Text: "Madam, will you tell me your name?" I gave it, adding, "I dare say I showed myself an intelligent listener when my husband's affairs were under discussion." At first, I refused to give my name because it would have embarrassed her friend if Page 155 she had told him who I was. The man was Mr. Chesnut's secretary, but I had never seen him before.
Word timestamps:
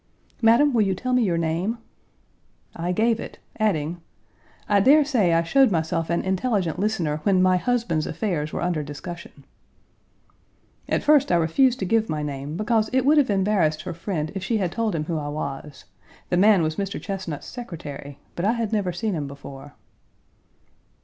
"Madam, 0.41 0.73
will 0.73 0.81
you 0.81 0.95
tell 0.95 1.13
me 1.13 1.21
your 1.21 1.37
name?" 1.37 1.77
I 2.75 2.91
gave 2.91 3.19
it, 3.19 3.37
adding, 3.59 4.01
"I 4.67 4.79
dare 4.79 5.05
say 5.05 5.31
I 5.31 5.43
showed 5.43 5.69
myself 5.69 6.09
an 6.09 6.23
intelligent 6.23 6.79
listener 6.79 7.17
when 7.21 7.39
my 7.39 7.57
husband's 7.57 8.07
affairs 8.07 8.51
were 8.51 8.63
under 8.63 8.81
discussion." 8.81 9.45
At 10.89 11.03
first, 11.03 11.31
I 11.31 11.35
refused 11.35 11.77
to 11.81 11.85
give 11.85 12.09
my 12.09 12.23
name 12.23 12.57
because 12.57 12.89
it 12.91 13.05
would 13.05 13.19
have 13.19 13.29
embarrassed 13.29 13.83
her 13.83 13.93
friend 13.93 14.31
if 14.33 14.41
Page 14.41 14.49
155 14.49 14.57
she 14.57 14.57
had 14.57 14.71
told 14.71 14.95
him 14.95 15.03
who 15.05 15.19
I 15.19 15.27
was. 15.27 15.85
The 16.29 16.37
man 16.37 16.63
was 16.63 16.77
Mr. 16.77 16.99
Chesnut's 16.99 17.45
secretary, 17.45 18.17
but 18.35 18.43
I 18.43 18.53
had 18.53 18.73
never 18.73 18.91
seen 18.91 19.13
him 19.13 19.27
before. 19.27 19.75